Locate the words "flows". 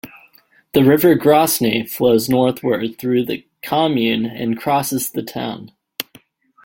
1.87-2.27